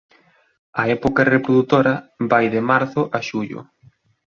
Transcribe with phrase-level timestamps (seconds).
[0.81, 1.93] A época reprodutora
[2.31, 3.59] va ide marzo a xullo.